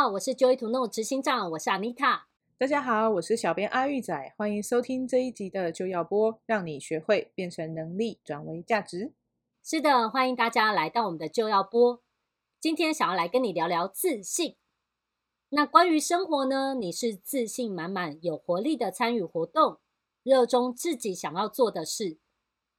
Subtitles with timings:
[0.00, 2.20] 好，我是 Joy to Know 执行长，我是 Anita。
[2.56, 9.12] 大家好，我是小编阿玉仔，欢迎收听这一集的就要播，让你学会变成能力转为价值。
[9.64, 12.00] 是的，欢迎大家来到我们的就要播。
[12.60, 14.54] 今天想要来跟你聊聊自信。
[15.48, 16.74] 那关于生活呢？
[16.74, 19.80] 你是自信满满、有活力的参与活动，
[20.22, 22.20] 热衷自己想要做的事，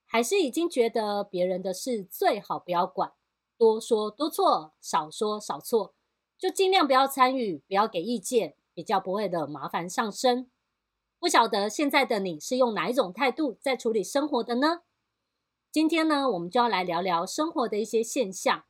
[0.05, 3.11] 还是已经觉得别人的事最好不要管，
[3.57, 5.95] 多说多错，少说少错，
[6.39, 10.49] 就尽量不要参与，不要给意见，比较不会惹麻烦上身。
[11.20, 14.83] 不晓得现在的你是用哪一种态度在处理生活的呢？
[15.70, 18.63] 今天呢，我们就要来聊聊生活的一些现象。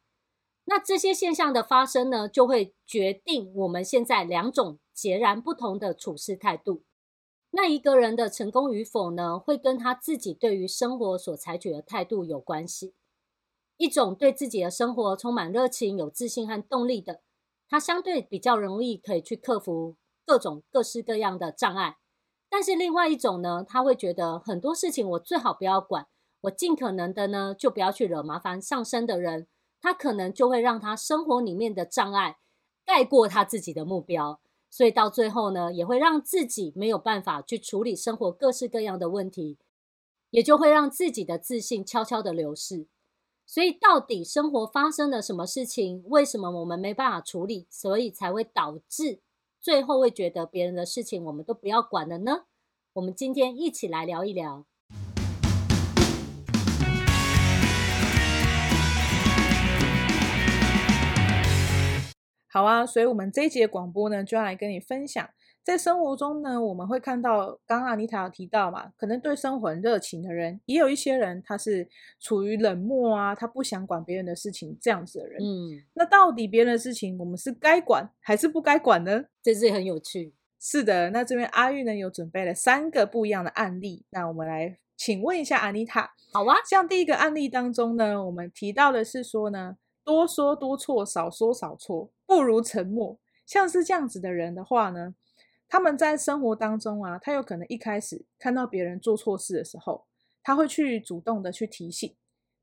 [0.66, 6.82] 那这些现象的发生呢，就会决定我们现在两种截然不同的处事态度。
[7.52, 12.96] 那一个人的成功与否呢，会跟他自己对于生活所采取的态度有关系。
[13.78, 17.22] 一种对自己的生活充满热情、有自信和动力的，
[17.70, 21.98] 他相对比较容易可以去克服各种各式各样的障碍。
[22.50, 26.08] 但是另外一种呢，他会觉得很多事情我最好不要管，
[26.42, 29.48] 我尽可能的呢，就不要去惹麻烦上身的人。
[29.82, 32.38] 他可能就会让他生活里面的障碍
[32.86, 39.58] 盖过他自己的目标，所以到最后呢，也会让自己没有办法去处理生活各式各样的问题，
[40.32, 42.88] 也就会让自己的自信悄悄的流逝。
[43.52, 46.04] 所以，到底生活发生了什么事情？
[46.06, 47.66] 为什么我们没办法处理？
[47.72, 49.22] 所以才会导致
[49.60, 52.44] 最后会觉得别人的事情我们都不要管了呢？
[52.94, 54.68] 我们今天一起来聊一聊。
[62.52, 65.28] 好啊，所以我们这一节广播呢，就要来跟你分享，
[65.70, 71.88] 在生活中呢，我们会看到，刚刚 Anita 有提到嘛，可能对生活很热情的人，也有一些人他是
[72.20, 75.40] 处于冷漠啊，他不想管别人的事情这样子的人。
[75.40, 79.26] 嗯，那到底别人的事情，我们是该管还是不该管呢？
[79.44, 80.34] 这是很有趣。
[80.60, 86.08] 是的，那这边阿玉呢有准备了三个不一样的案例，那我们来请问一下 Anita。
[86.34, 89.78] 好啊，像第一个案例当中呢，我们提到的是说呢。
[90.06, 93.20] 多说多错，少说少错，不如沉默。
[93.46, 95.14] 像是这样子的人的话呢，
[95.70, 100.06] 他们在生活当中啊，他有可能一开始看到别人做错事的时候，
[100.44, 102.14] 他会去主动的去提醒。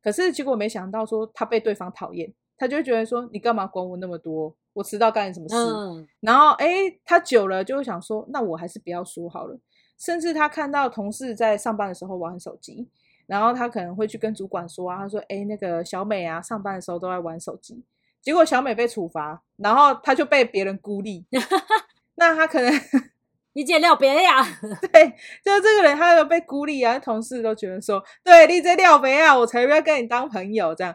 [0.03, 4.55] 可是结果没想到说他被对方讨厌，他就会觉得说你干嘛管我那么多？
[4.73, 5.55] 我迟到干你什么事？
[5.57, 9.59] 嗯、然后诶，他久了就会想说，那我还是不要说好了。
[9.99, 12.89] 甚至他看到同事在上班的时候玩手机。
[13.27, 17.83] 然后他可能会去跟主管说啊，他说：“哎，那个小美啊，上班的时候都在玩手机。”
[18.23, 21.27] 结果小美被处罚，然后他就被别人孤立。
[22.17, 22.73] 那他可能
[23.55, 24.43] 你姐料别呀？
[24.93, 25.09] 对，
[25.43, 26.99] 就是这个人，他有被孤立啊。
[26.99, 30.95] 同事都觉得说：“对，你这料别啊，我才不要跟你当朋友。”这样，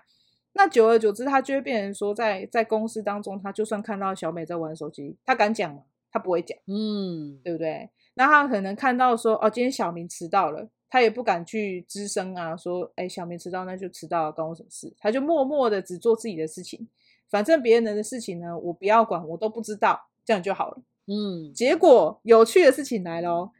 [0.53, 5.81] 那久而久之，他就会变成说在，在在公司当中，他就算看到小美在玩手机，他敢讲吗？
[6.11, 7.89] 他不会讲，嗯，对不对？
[8.15, 14.93] 那他可能看到说：“哦，今天小明迟到了。”他也不敢去吱声啊，说，哎，小明迟到那就迟到了，关我什么事？
[14.99, 16.85] 他就默默的只做自己的事情，
[17.29, 20.77] 反正别人的事情呢，我不要管，我都不知道，这样就好了。
[21.11, 23.51] 嗯，结果有趣的事情来了哦，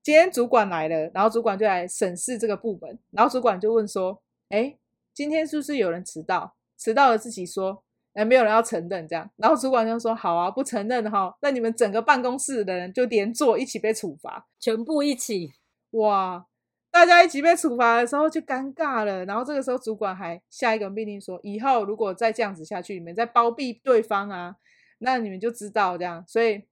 [0.00, 4.76] 今天主管来了，然后主管就来审视这个部门，然后主管就问说，哎，
[5.12, 6.54] 今天是不是有人迟到？
[6.78, 7.82] 迟到了自己说，
[8.14, 15.52] 哎，没有人要承认这样，然后主管就说，好啊，不承认哈，那你们整个办公室的人就连坐一起被处罚，全部一起，
[15.90, 16.46] 哇！
[16.92, 24.56] 大家一起被处罚的时候就尴尬了，然后这个时候主管还下一个命令说：以后如果再这样子下去，你们再包庇对方啊，
[24.98, 26.24] 那你们就知道这样。
[26.26, 26.64] 所以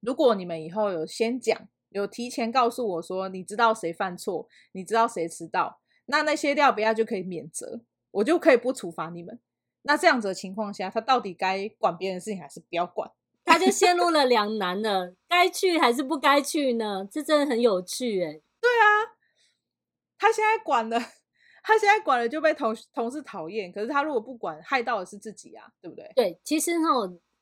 [0.00, 7.80] 如果你们以后有先讲，有提前告诉我说，你知道谁犯错，你知道谁迟到，那那些料不要就可以免责，
[8.10, 9.38] 我就可以不处罚你们。
[9.82, 13.10] 那这样子的情况下，他到底该管别人的事情还是不要管？
[13.44, 17.08] 他就陷入了两 难了，该去还是不该去呢？
[17.10, 18.32] 这真的很有趣哎。
[18.60, 19.16] 对啊。
[20.18, 21.00] 他现在管了，
[21.62, 23.72] 他现在管了就被同同事讨厌。
[23.72, 26.12] 可是他如果不管，害到的是自己啊，对不对？
[26.14, 26.84] 对，其实哈，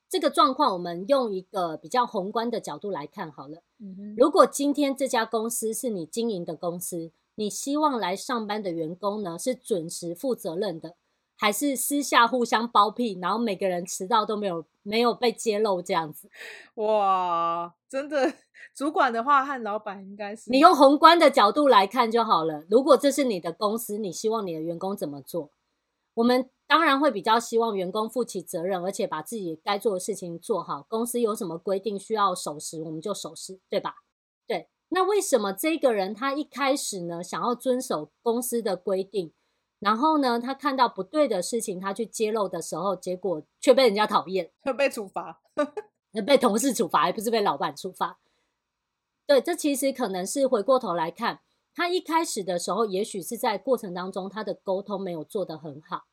[0.09, 3.63] 这个状况我们用一个比较宏观的角度来看好了。
[3.79, 4.15] 嗯。
[4.17, 10.97] 如果今天这家公司是你经营的公司，你希望来上班的员工呢是准时负责任的，
[11.37, 16.29] 还是私下互相包庇，然后每个人迟到都没有没有被揭露这样子？
[16.77, 18.33] 哇，真的。
[18.75, 22.65] 主管的话和老板应该是，你用宏观的角度来看就好了。
[22.71, 25.51] 如果这是你的公司，你希望你的员工怎么做？
[26.15, 30.87] 我们当然会比较希望员工负起责任，而且把自己该做的事情做好。
[30.87, 33.95] 公司有什么规定需要守时，我们就守时，对吧？
[34.47, 34.69] 对。
[34.91, 39.33] 那为什么这个人他一开始呢想要遵守公司的规定，
[39.79, 45.41] 然后呢，他看到不对的事情，他去揭露的时候，结果却被人家讨厌， 会被处罚，
[46.27, 48.19] 被同事处罚，而不是被老板处罚。
[49.27, 51.41] 对，这其实可能是回过头来看，
[51.75, 56.08] 他一开始的时候，也许是在过程当中，他的沟通没有做得很好。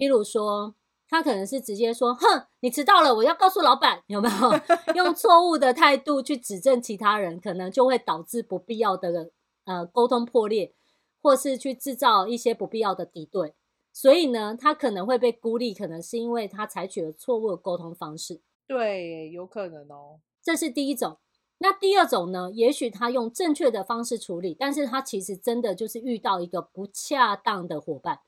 [0.00, 0.74] 譬如说，
[1.06, 4.34] 他可能是直接说：“哼，你迟到了，我要告诉老板。”有没有
[4.96, 9.30] 用错误的态度去指正其他人，可能就会导致不必要的
[9.66, 10.74] 呃沟通破裂。
[11.22, 13.52] 或是去制造一些不必要的敌对，
[13.92, 18.40] 所以呢，他可能会被孤立，可能是因为他采取了错误的沟通方式。
[18.66, 20.20] 对，有可能哦。
[20.42, 21.18] 这是第一种。
[21.58, 22.50] 那第二种呢？
[22.54, 28.20] 也许他用正确的方式处理，但是他其实真的就是遇到一个不恰当的伙伴。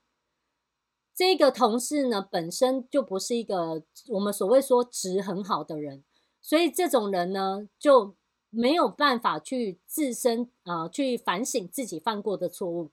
[1.23, 6.03] 这个同事呢，本身就不是一个我们所谓说值很好的人，
[6.41, 8.17] 所以这种人呢，就。
[8.55, 12.91] 没有办法去自身啊、去反省自己犯过的错误，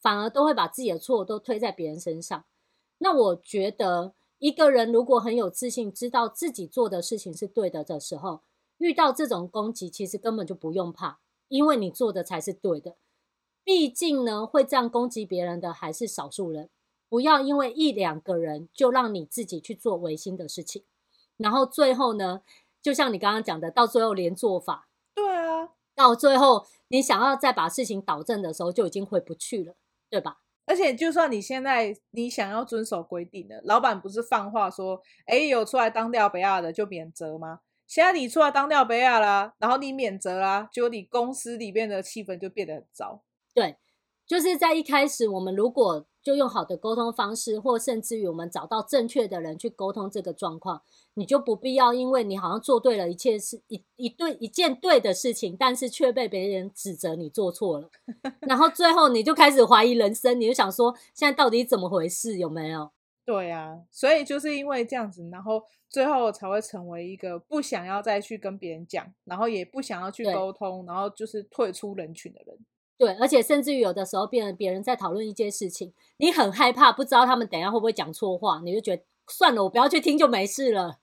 [0.00, 2.46] 反而都会把自己的错都推在别人身上。
[2.96, 8.40] 那我觉得，一个人如果很有自信，知道自己做的事情是对的的时候，
[8.78, 12.96] 遇到这种攻击，其实根本就不用怕，因为你做的才是对的。
[13.62, 16.70] 毕竟呢，会这样攻击别人的还是少数人。
[17.08, 20.84] 不要因为一两个人就让你自己去做违心的事情，
[21.36, 22.42] 然后最后呢，
[22.82, 24.88] 就像你刚刚讲的，到最后连做法。
[25.14, 29.74] 对啊，到最后你想要再把事情导正的时候，就已经回不去了，
[30.10, 30.38] 对吧？
[30.66, 37.60] 而且就算你现在你想要遵守规定了，老板不是放话说，哎，有出来当掉北亚的就免责吗？
[37.86, 43.22] 现在你出来当掉北亚啦，然后你免责啦，结果你公司里面的气氛就变得很糟。
[43.54, 43.76] 对，
[44.26, 50.82] 就是在一开始，我们如果就用好的沟通方式，或甚至于我们找到正确的人去沟通这个状况，
[51.14, 57.88] 你就不必要因为你好像做对了一切事一一对一件对的事情，但是却被别人指责你做错了，
[58.42, 62.36] 然后最后你就开始怀疑人生，你就想说现在到底怎么回事？
[62.38, 62.90] 有没有？
[63.24, 72.58] 对啊，所以就是因为这样子，然后最后才会成为一个不想要再去跟别人讲，然后也不想要去沟通，然后就是退出人群的人。
[72.98, 81.00] 对，而且甚至于有的时候，变成别人在讨论一件事情，你很害怕，不知道他们等一下会不会讲错话，你就觉得算了，我不要去听就没事了。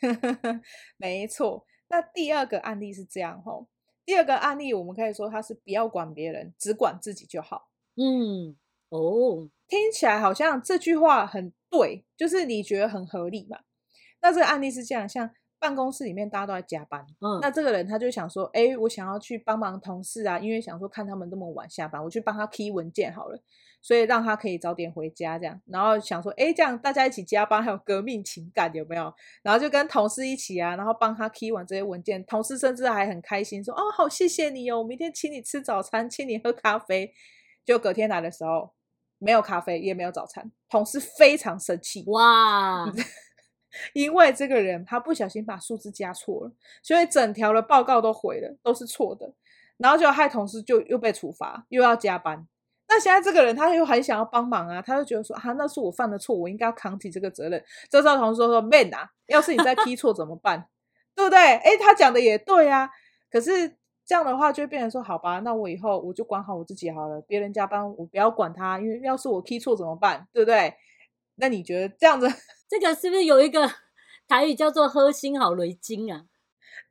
[0.98, 3.66] 没错，那第二个案例是这样吼，
[4.04, 7.70] 第二个案例我们可以说他是不要管别人，只管自己就好。
[7.96, 8.56] 嗯，
[8.90, 13.60] 哦，听起来好像这句话很对，就是你觉得很合理嘛？
[14.20, 15.30] 那这个案例是这样，像。
[15.58, 23.42] 办公室里面大家都在加班，嗯，那这个人他就想说，哎、欸，我想要去帮忙同事啊，因为想说看他们那么晚下班，我去帮他 key 文件好了，
[23.80, 25.60] 所以让他可以早点回家这样。
[25.66, 29.12] 然后想说，哎、欸，这样大家一起加班还有革命情感有没有？
[29.42, 37.12] 然后就跟同事一起啊，然后帮他 key 完这些文件，同事甚至还很开心说，哦，好谢谢你哦，我明天请你吃早餐，请你喝咖啡。
[37.64, 38.72] 就隔天来的时候，
[39.18, 42.86] 没有咖啡也没有早餐，同事非常生气，哇。
[43.92, 46.52] 因为这个人他不小心把数字加错了，
[46.82, 49.32] 所以整条的报告都毁了，都是错的，
[49.76, 52.46] 然后就害同事就又被处罚，又要加班。
[52.88, 57.62] 那现在这个人他又很想要帮忙啊，他就觉得说啊，那是我犯的错，我应该要扛起这个责任。
[57.90, 60.68] 这时候同事说说：“Man 啊，要是你再踢错怎么办？
[61.16, 62.88] 对不对？”诶，他讲的也对啊。
[63.28, 70.28] 可是这样的话就会变成说：“好吧，那我以后我就管好我自己好了，别人加班我不要管他，因为要是我踢错怎么办？
[70.32, 70.72] 对不对？”
[71.38, 72.28] 那你觉得这样子？
[72.68, 73.70] 这个是不是有一个
[74.28, 76.26] 台语叫做“喝心好雷金”啊？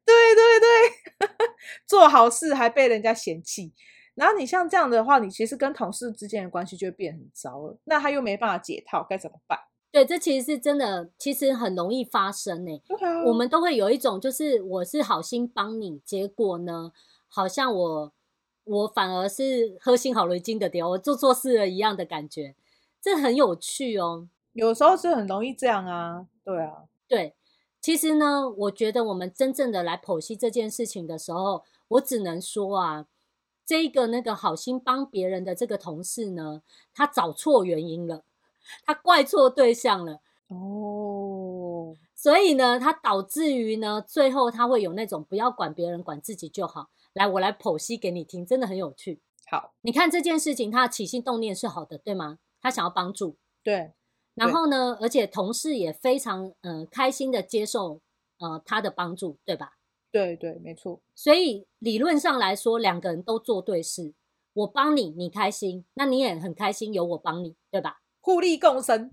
[0.06, 1.28] 对对对，
[1.88, 3.74] 做好事还被人家嫌弃，
[4.14, 7.78] 然后你像这样的话，你其实跟同事之间的关系就会变很糟了。
[7.86, 9.60] 那他又没办法解套，该怎么办？
[9.92, 12.82] 对，这其实是真的，其实很容易发生呢。
[13.26, 16.92] 我们都会有一种，就是我是好心帮你，结果呢，
[17.28, 18.14] 好像我
[18.66, 22.56] 我反而是喝心好雷金的掉，我做错事了一样的感觉，
[23.02, 24.28] 这很有趣哦。
[24.56, 27.36] 有时候是很容易这样啊，对啊，对，
[27.82, 33.06] 其实呢，我觉得我们真正的来剖析这件事情的时候，我只能说啊，
[33.66, 36.62] 这个那个好心帮别人的这个同事呢，
[36.94, 38.24] 他找错原因了，
[38.86, 46.88] 他怪错对象了，哦，所以呢，他导致于呢，最后他会有那种不要管别人，管自己就好。
[47.12, 49.20] 来，我来剖析给你听，真的很有趣。
[49.52, 52.40] 好，你看这件事情，他的起心动念是好的，对吗？
[52.62, 53.92] 他想要帮助，对。
[54.36, 58.02] 然后呢，而且同事也非常呃开心的接受
[58.40, 59.78] 呃他的帮助，对吧？
[60.12, 61.02] 对对，没错。
[61.16, 64.14] 所以理论上来说，两个人都做对事，
[64.54, 68.02] 我帮你，你开心，那你也很开心，有我帮你，对吧？
[68.20, 69.10] 互利共生。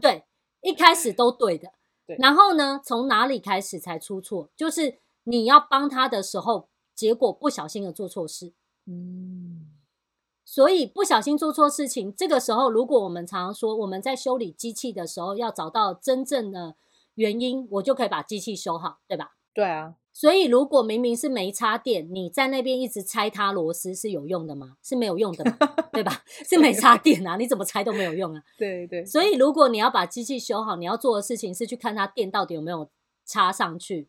[0.00, 0.24] 对，
[0.60, 1.72] 一开始都对的。
[2.06, 2.16] 对。
[2.18, 4.50] 然后呢，从哪里开始才出错？
[4.56, 8.52] 就是你要帮他的时候，结果不小心的做错事。
[8.86, 9.75] 嗯。
[10.48, 16.76] 所以不小心做错事情，这个时候如果我们常常说我们在修理机器的时候要找到真正的
[17.16, 19.32] 原因，我就可以把机器修好，对吧？
[19.52, 19.96] 对啊。
[20.12, 24.76] 所以如果明明是没插电，你在那边一直拆它螺丝是有用的吗？
[24.84, 25.58] 是没有用的嘛，
[25.92, 26.22] 对吧？
[26.48, 28.40] 是没插电啊，你怎么拆都没有用啊。
[28.56, 29.04] 对对。
[29.04, 32.88] 所以如果你要把机器修好，你要做的事情是去看它电到底有没有
[33.26, 34.08] 插上去，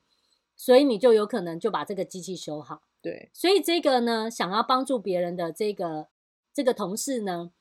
[0.55, 2.83] 所以你就有可能就把这个机器修好。
[3.01, 3.31] 对。
[3.33, 6.05] 所以这个呢，想要帮助别人的这个。
[6.57, 7.51] 这个同事呢，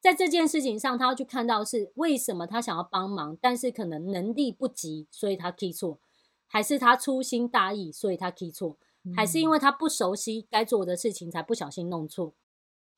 [0.00, 6.00] 在这件事情上，他要去看到是为什么他想要帮忙，但是可能能力不及，所以他 key 错，
[6.46, 8.78] 还是他粗心大意，所以他 key 错，
[9.14, 12.32] 还是因为他不熟悉该做的事情才不小心弄错。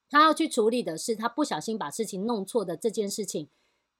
[0.08, 3.48] 他要去处理的是他不小心把事情弄错的这件事情，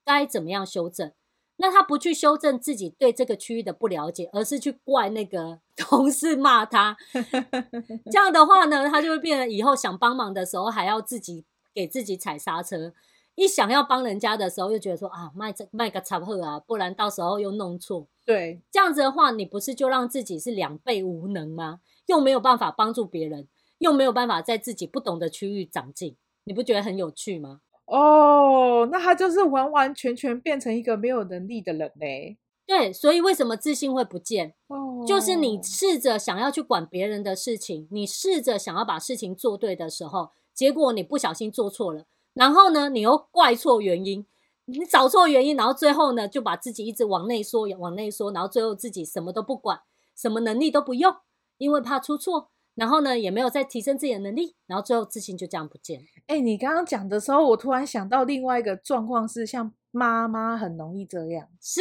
[0.05, 1.13] 该怎么样修正？
[1.63, 6.97] 那他不去修正自己对这个区域的不了解，而是去怪那个 同事骂他，
[8.11, 12.95] 这样的话呢，他就会变得以后想帮忙的时候还要自己给自己踩刹车，
[13.35, 18.09] 一想要帮人家的时候又觉得说啊，卖这卖个差货啊，不然到时候又弄错。
[18.25, 21.81] 对，这样子的话，你不是就让自己是两倍无能吗？
[22.07, 23.47] 又没有办法帮助别人，
[23.79, 27.61] 又没有办法在自己不懂的区域长进，你不觉得很有趣吗？
[27.91, 32.39] 哦，那他就是完完全全变成一个没有能力的人嘞。
[32.65, 34.55] 对，所以为什么自信会不见？
[34.69, 44.25] 哦，就是你试着想要去管别人的事情，你试着想要把事情做对的时候，结果你不小心做错了，然后呢，你又怪错原因，
[44.67, 49.81] 你找错原因，然后最后呢，就把自己一直往内缩，往内缩，然后最后自己什么都不管，
[50.17, 51.13] 什么能力都不用，
[51.59, 52.51] 因为怕出错。
[52.75, 56.01] 然后呢，也没有再提升自己的能力，然后最后自信就这样不见。
[56.27, 61.49] 哎、欸，你刚刚讲的时候，我突然想到另外一个状况是，像妈妈很容易这样。
[61.61, 61.81] 是，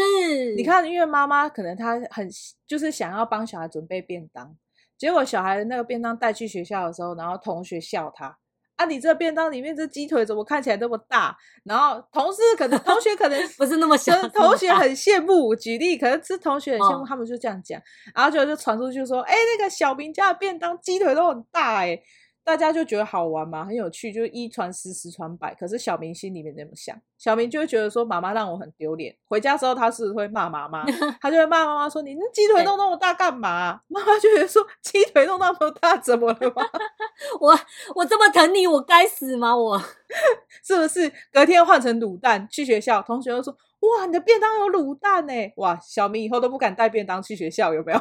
[0.55, 2.27] 你看，因为妈妈可能她很
[2.67, 4.57] 就是想要帮小孩准备便当，
[4.97, 8.37] 结果小孩的那个便当带去学校的时候，然后同学笑他。
[8.79, 11.35] 啊，你这便当里面这鸡腿怎么看起来那么大？
[11.65, 15.53] 然后同事可能同学可能不是那么小，同学很羡慕。
[15.53, 17.81] 举例，可能是同学很羡慕，他们就这样讲，
[18.15, 22.01] 然后就就传出去说，哎，那个小明家的便当鸡腿都很大，哎。
[22.49, 25.53] 大家就觉得好玩嘛，很有趣，就一传十，十传百。
[25.53, 29.15] 可是小明心里面那么想，小明就会觉得说，妈妈让我很丢脸。
[29.27, 30.83] 回家之后，他是会骂妈妈，
[31.21, 36.63] 他就会骂妈妈说：“你那鸡腿弄那么大干嘛？”妈妈就会说：“鸡腿弄那么大怎么了吗？
[37.39, 37.59] 我
[37.93, 39.55] 我这么疼你，我该死吗？
[39.55, 39.79] 我
[40.65, 47.99] 是不是？”隔天换成卤蛋去学校，同学都说：“哇，你的便当有卤蛋呢！”哇，小明以后都不敢带便当去学校，有没有？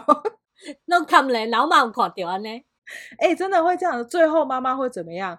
[0.86, 2.64] 那看嘞老妈有看到呢。
[3.18, 4.06] 哎、真的会这样。
[4.06, 5.38] 最后妈妈会怎么样？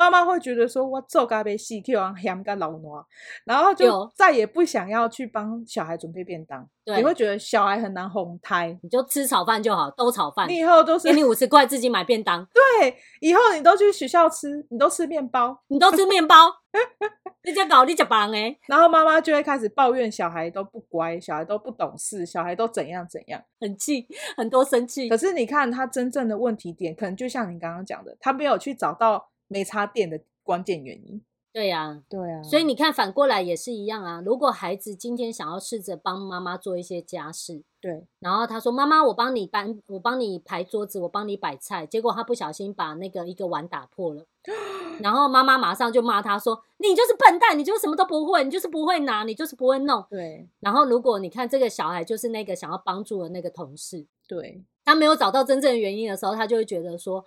[0.00, 3.06] 妈妈会觉得说：“我做咖啡细 Q 啊，香个老挪。”
[3.44, 6.66] 然后就再也不想要去帮小孩准备便当。
[6.82, 10.48] 对，你会觉得小孩很难哄胎，你就吃炒饭就好，都炒饭。
[10.48, 12.42] 你以后都是给你五十块自己买便当。
[12.80, 16.36] 对，以后你都去学校吃，你都吃面包，你都吃面包。
[17.42, 25.08] 你这搞你这帮哎，然后妈妈就会开始抱怨小孩都不乖，小孩都不懂事，小孩都怎样怎样，很气，很多生气。
[25.08, 31.20] 可是你看他真正的问题点，可能就像你刚刚讲的，他没有去找到没插电的关键原因。
[31.52, 34.22] 对呀、啊，对啊，所以你看，反过来也是一样啊。
[34.24, 44.24] 如果孩子今天想要试着帮妈妈做一些家事，对，然后他说：“妈妈，我帮你搬，我帮你排桌子，我帮你摆菜。”结果他不小心把那个一个碗打破了，
[45.02, 50.48] 然后妈妈马上就骂他说：“你就是笨蛋，你就是什么都不会，你就是不会拿，你就是不会弄。”对。
[50.60, 57.24] 然后如果你看这个小孩就是那个想要帮助的那个同事，对，他没有找到真正的原因的时候，他就会觉得说。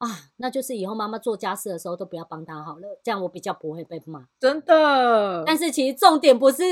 [0.00, 4.26] 啊，那就是以后妈妈做家事的时候都不要帮她好了，这样我比较不会被骂。
[4.38, 5.44] 真的。
[5.46, 6.62] 但是其实重点不是，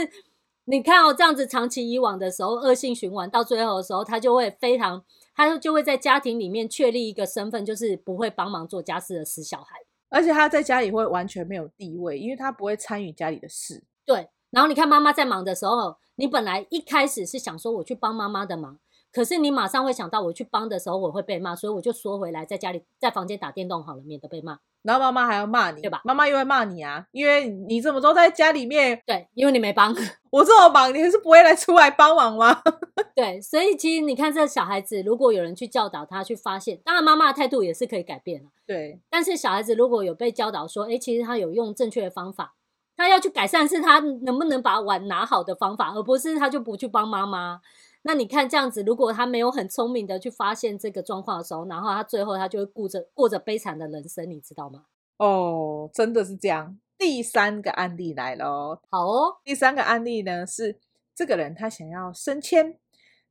[0.65, 5.05] 你看哦，这样子长期以往的时候，恶性循环到最后的时候，他就会非常，
[5.35, 9.77] 他就会在家庭里面确立一个身份，就是不会帮忙做家事的死小孩。
[10.09, 13.85] 而且他在家里会完全没有地位，因为他不会参与家里的事。
[14.07, 14.31] 对。
[14.51, 18.79] 然后你看妈妈在忙的时候，你本来一开始是想说我去帮妈妈的忙。
[19.11, 24.59] 可是你马上会想到，我去帮的时候我会被骂，所以我就缩回来，在家里在房间打电动好了，免得被骂。
[24.83, 26.01] 然后妈妈还要骂你，对吧？
[26.05, 29.03] 妈妈又会骂你啊，因为你怎么都在家里面？
[29.05, 29.95] 对，因为你没帮。
[30.31, 32.63] 我这么忙，你还是不会来出来帮忙吗？
[33.17, 38.49] 对，所以其实你看，这小孩子如果有人去教导他，去发现，当然妈妈的态度也是可以改变的。
[38.67, 42.55] 对，但是小孩子如果有被教导说，哎，其实他有用正确的方法，
[42.97, 47.61] 他要去改善是他能不能把碗拿好的方法，而不是他就不去帮妈妈。
[48.09, 54.87] 那你看这样子，如果他没有很聪明的去发现这个状况的时候，然后他最后他就会过着过着悲惨的人生，你知道吗？
[55.19, 56.79] 哦，真的是这样。
[56.97, 59.37] 第三个案例来了，好哦。
[59.45, 60.79] 第三个案例呢是
[61.15, 62.79] 这个人他想要升迁，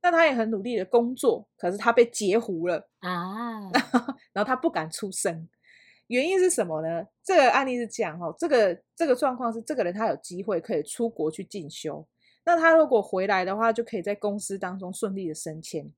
[0.03, 3.72] 那他也很努力的工作，可是他被截胡了啊，
[4.31, 5.50] 然后他不敢出声，
[6.05, 7.07] 原因是什么呢？
[7.24, 12.05] 这个案例是这样哦，这个这个状况是这个人他有机会可以出国去进修，
[12.48, 15.92] 那他如果回来的话，就可以在公司当中顺利的升迁。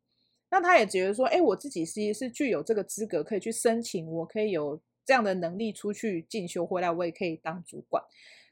[0.50, 8.04] 那他也觉得说，哎，我自己是是具有这个资格可以去申请，我可以有这样的能力出去进修，回来我也可以当主管。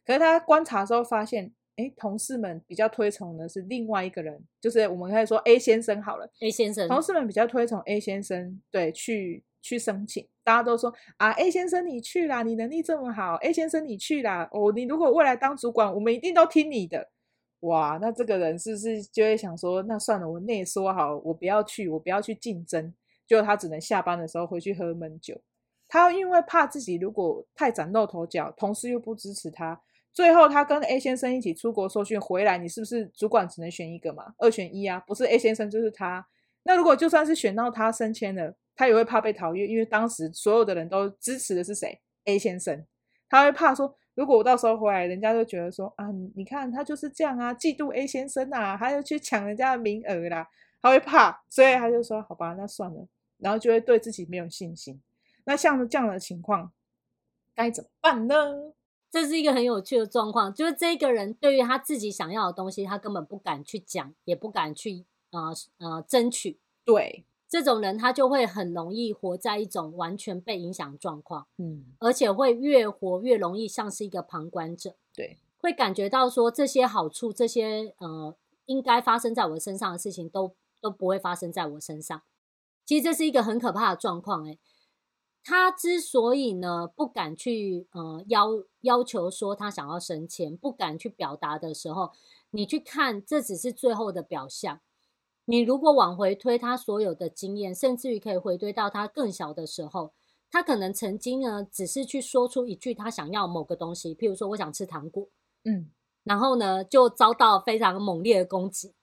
[0.06, 1.52] 可是他观察的时候发现。
[1.80, 6.28] 哎，同事们比较推崇的是另外一个人，就是我们可以说 A 先生好了。
[6.42, 10.28] A 先生，同事们比较推崇 A 先生，对，去去申请。
[10.44, 14.50] 大家都说啊，A 先生你去啦，你能力这么好，A 先生你去啦。
[14.52, 17.12] 哦，你如果未来当主管，我们一定都听你的。
[17.62, 22.94] 哇，那这个人是不是就会想说，那算了，我内缩好，我不要去，我不要去竞争。
[23.26, 25.42] 就他只能下班的时候回去喝闷酒。
[25.90, 29.82] 他因为怕自己如果太崭露头角，同事又不支持他。
[30.14, 34.34] 最后，他跟 A 先生一起出国受训回来，你是不是主管只能选一个嘛？
[34.38, 36.26] 二选一啊，不是 A 先生就是他。
[36.64, 42.86] 那如果就算是选到他升迁了，他也会怕被讨厌，因为当时所有的人都支持的是谁？A 先生，
[43.30, 50.50] 他会怕说，如果我到时候回来，人家就觉得说啊，你看他就是这样啊，嫉妒 A 先生啊，他要去抢人家的名额啦，
[50.82, 53.08] 他会怕，所以他就说好吧，那算了，
[53.38, 55.00] 然后就会对自己没有信心。
[55.44, 56.72] 那像这样的情况，
[57.54, 58.74] 该怎么办呢？
[59.12, 66.58] 这是一个很有趣的状况，就是这个人对于他自己想要的东西，他根本不敢去讲，也不敢去呃呃争取。
[66.84, 74.96] 对，这种人他就会很容易活在一种完全被影响状况，嗯，而且会越活越容易像是一个旁观者。
[75.14, 78.36] 对，会感觉到说这些好处，这些呃
[78.66, 82.22] 应该发生在我身上的事情都都不会发生在我身上。
[82.86, 84.60] 其实这是一个很可怕的状况，诶。
[85.44, 88.50] 他之所以呢不敢去呃要
[88.82, 92.12] 要求说他想要升迁，不敢去表达的时候，
[92.52, 94.82] 你去看这只是最后的表象。
[95.50, 100.12] 你如果往回推他所有的经验，甚至于可以回推到他更小的时候，
[100.52, 105.30] 他可能曾经呢只是去说出一句他想要某个东西，譬如说我想吃糖果，
[105.64, 105.90] 嗯，
[106.26, 108.94] 然后呢就遭到非常猛烈的攻击，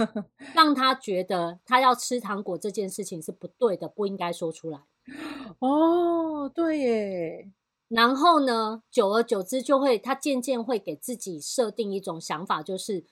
[0.54, 4.80] 让他觉得他要吃糖果这件事情是不对的，不应该说出来。
[5.60, 7.50] 哦，对耶。
[7.88, 13.04] 然后呢，久而久之，就会他渐渐会给自己设定一种想法，就是，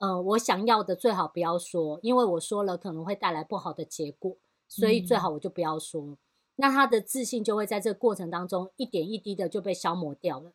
[0.00, 4.36] 嗯、呃，我想要的最好不要说，因为我说了可能会带来不好的结果，
[4.68, 6.02] 所以最好我就不要说。
[6.02, 6.16] 嗯、
[6.56, 10.52] 那他的自信就会在这个过程当中一点一滴的就被消磨掉了。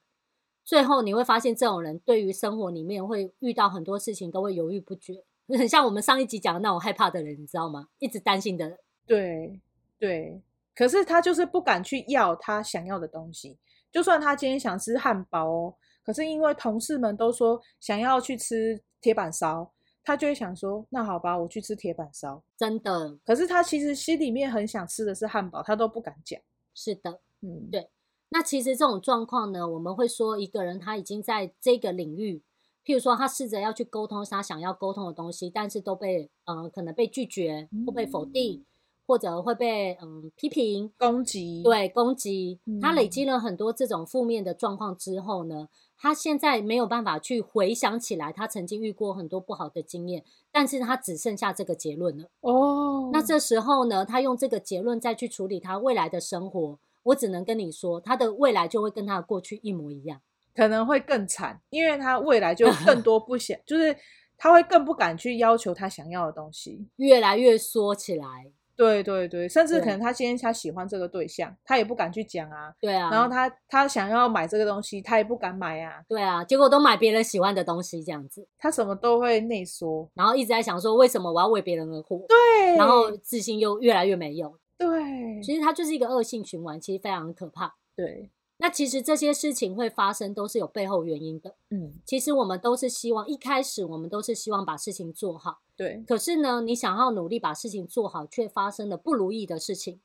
[0.64, 7.90] 最后你会发现，这种人对于生活里面会遇到很多事情都会犹豫不决，很 像我们上一集讲的那种害怕的人，你知道吗？
[8.00, 8.80] 一直担心的人。
[9.06, 9.60] 对
[10.00, 10.42] 对。
[10.74, 13.58] 可是他就是不敢去要他想要的东西，
[13.92, 22.44] 就算他今天想吃汉堡哦，可是因为同事们都说想要去吃铁板烧，他就会想说，那好吧，我去吃铁板烧。
[22.56, 26.40] 真的，可是他其实心里面很想吃的是汉堡，他都不敢讲。
[26.76, 27.90] 是的，嗯，对。
[28.30, 32.44] 那其实这种状况呢，我们会说一个人他已经在这个领域，
[32.84, 38.60] 譬如说他试着要去沟通他想要沟通的东西，但是都被呃可能被拒绝或被否定。
[38.60, 38.66] 嗯
[39.08, 42.60] 或者会被嗯批评、攻击，对攻击。
[42.82, 52.30] 他累积了很多这种负面的状况之后呢，他现在没有办法去回想起来，他曾经遇过很多不好的经验，但是他只剩下这个结论了。
[52.42, 60.20] 哦，那这时候呢，他用这个结论再去处理他未来的生活，我只能跟你说，他的未来就会跟他的过去一模一样，
[60.56, 63.96] 可能会更惨，因为他未来就更 多不想，就是
[64.38, 68.52] 他会更不敢去要求他想要的东西，越来越缩起来。
[68.76, 72.74] 对对对，甚至可能他今天他喜欢这个对象，对他也不敢去讲啊。
[72.80, 73.10] 对啊。
[73.10, 76.02] 然后他他想要买这个东西，他也不敢买啊。
[76.08, 78.48] 对啊，结果都买别人喜欢的东西，这样子。
[78.58, 82.26] 他什么都会内缩，然后一直在想说，为什么我要为别人而活？
[82.28, 82.76] 对。
[82.76, 84.54] 然后自信又越来越没用。
[84.78, 85.42] 对。
[85.42, 87.74] 其实它就是一个恶性循环，其实非常可怕。
[87.96, 88.30] 对。
[88.58, 91.56] 那其实这些事情会发生，都是有背后原因的。
[91.70, 95.60] 嗯，其实我们都是希望一开始我们都是希望把事情做好。
[95.76, 96.04] 对。
[96.08, 100.00] 可是呢，你想要努力把事情做好，却发生了不如意的事情，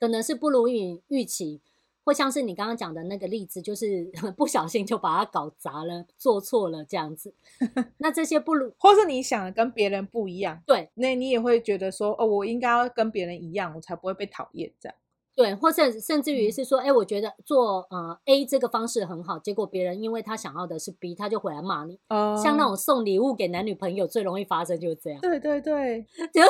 [0.00, 1.60] 可能是不如意预期，
[2.02, 7.34] 或像是你刚刚讲的那个例子，就是 不小心就把它搞砸了，做错了这样子。
[7.98, 14.96] 那这些不如，或是你想的跟别人不一样，对，那你也会觉得说，哦，我应该要跟别人一样，我才不会被讨厌这样。
[15.34, 21.98] 对，或甚甚至于是说，哎，我觉得做呃 A 这个方式很好，结果别人因为他想要的是 B，他就回来骂你。
[22.10, 25.20] 哦，像那种送礼物给男女朋友最容易发生就是这样。
[25.22, 26.48] 对对对， 就是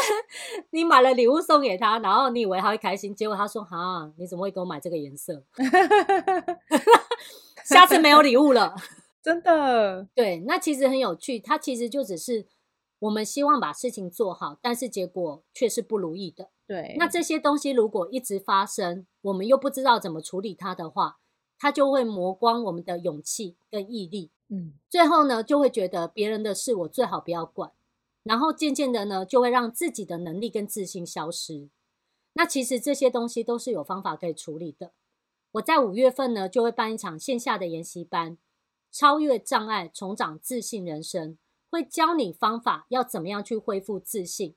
[0.70, 5.44] 你买了礼物送给他，然后你以为他会开心，结果他说：“哈，你怎么会给我买这个颜色？
[7.64, 8.74] 下次没有礼物了。
[9.22, 10.08] ”真的。
[10.14, 12.46] 对，那其实很有趣，他其实就只是
[12.98, 16.48] 我们希望把事情做好，但是结果却是不如意的。
[16.66, 21.18] 对，那这些东西如果一直发生，我们又不知道怎么处理它的话，
[21.58, 24.30] 它就会磨光我们的勇气跟毅力。
[24.48, 27.72] 嗯，最后呢，就会觉得别人的事我最好不要管，
[28.22, 31.68] 然后渐渐的呢，就会让自己的能力跟自信消失。
[32.34, 34.92] 那其实这些东西都是有方法可以处理的。
[35.52, 38.38] 我在五月份呢，就会办一场线下的研习班，
[38.90, 41.36] 超越障碍，重掌自信人生，
[41.70, 44.54] 会教你方法，要怎么样去恢复自信，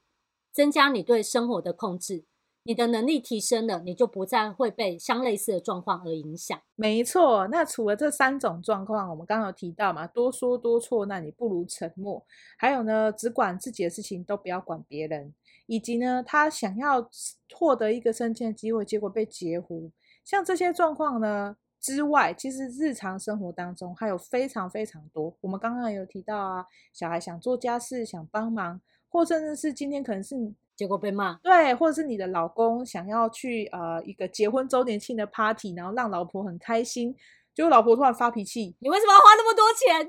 [0.55, 2.23] 增加你对生活的控制。
[2.63, 6.57] 你的能力提升了，你就不再会被相类似的状况而影响。
[6.75, 12.25] 没错，那除了这三种状况，我们刚刚有提到嘛，多说多错，那你不如沉默。
[12.57, 15.33] 还有呢，只管自己的事情，都不要管别人。
[15.67, 17.07] 以及呢，他想要
[17.53, 19.91] 获得一个升迁机会，结果被截胡。
[20.23, 25.37] 像这些状况呢之外，其实日常生活当中还有非常非常多。
[25.41, 28.81] 我们刚刚有提到啊，小孩想做家事，想帮忙，
[29.15, 30.53] 或甚至是今天可能是你。
[30.77, 37.15] 结果被骂，对，或者是你的老公想要去呃一个结婚周年庆的 party，然后让老婆很开心，
[37.53, 40.05] 结果老婆突然发脾气，你为什么要花那么多钱？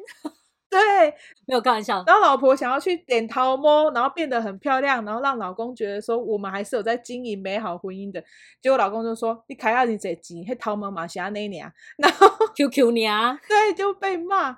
[0.69, 1.15] 对，
[1.47, 2.03] 没有开玩笑。
[2.05, 8.21] 然后老婆想要去点桃摸，然后变得很漂亮，然后让老公觉得说我们还是有在经营美好婚姻的，
[8.61, 14.57] 结果老公就说你开下你这鸡，黑桃毛马霞那年，然后 QQ 你啊，对，就被骂。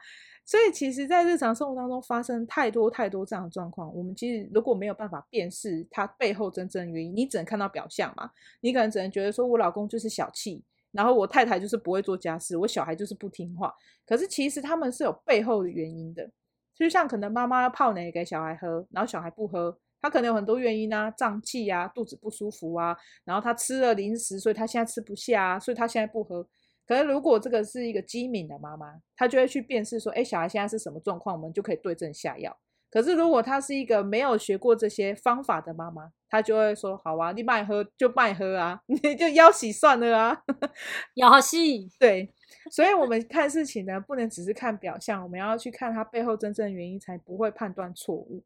[0.48, 8.30] 所以，其实，在日常生活当中发生太多太多这样的状况，我们其实如果没有办法辨识它背后真正原因，你只能看到表象嘛。
[8.62, 13.70] 你可能只能觉得说，我老公就是小气，然后我太太就是不会做家事，我小孩就是不听话。
[14.06, 16.26] 可是，其实他们是有背后的原因的。
[16.74, 26.48] 就像可能妈妈要泡奶给小孩喝，然后小孩不喝，他可能有很多原因啊，胀气啊，肚子不舒服啊，然后他吃了零食，所以他现在吃不下啊，所以他现在不喝。
[26.88, 32.56] 可是，如果这个是一个机敏的妈妈，她就会去辨识说：“哎，小孩现在是什么状况，我们就可以对症下药。”
[32.90, 40.42] 可是，如果她是一个没有学过这些方法的妈妈，她就会说：“好啊，你卖喝就卖喝啊， 你就要洗算了啊，
[41.14, 42.32] 要洗。”对，
[42.70, 48.42] 所以，我们看事情呢，不能只是看表象，我们要去看它背后真正的原因，才不会判断错误。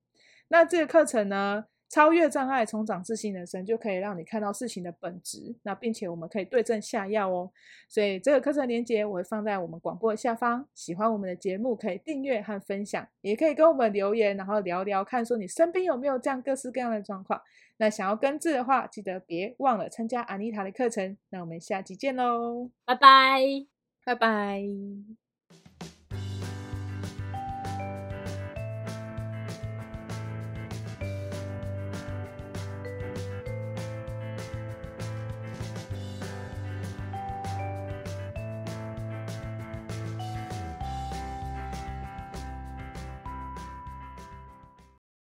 [0.48, 1.66] 那这个课程呢？
[1.92, 5.54] 超越障碍，重掌自信人生，就可以让你看到事情的本质。
[5.62, 7.52] 那并且我们可以对症下药哦。
[7.86, 10.66] 所以这个课程链接我会放在我们广播的下方。
[10.74, 17.38] 喜欢我们的节目，可以订阅和分享，也可以跟我们留言，然后聊聊看，说你身边有没有这样各式各样的状况。
[17.76, 21.18] 那想要根治的话，记得别忘了参加安妮塔的课程。
[21.28, 23.42] 那我们下期见喽，拜拜，
[24.06, 25.21] 拜拜。